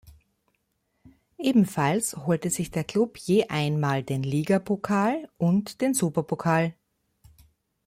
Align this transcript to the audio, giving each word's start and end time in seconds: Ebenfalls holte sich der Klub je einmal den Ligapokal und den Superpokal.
Ebenfalls 1.37 2.17
holte 2.17 2.49
sich 2.49 2.71
der 2.71 2.83
Klub 2.83 3.19
je 3.19 3.49
einmal 3.49 4.01
den 4.01 4.23
Ligapokal 4.23 5.29
und 5.37 5.79
den 5.79 5.93
Superpokal. 5.93 6.73